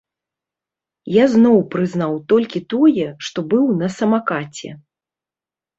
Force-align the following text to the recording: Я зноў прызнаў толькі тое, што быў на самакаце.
Я 1.15 1.25
зноў 1.33 1.57
прызнаў 1.75 2.13
толькі 2.35 2.65
тое, 2.75 3.05
што 3.29 3.39
быў 3.53 3.65
на 3.85 3.95
самакаце. 3.99 4.69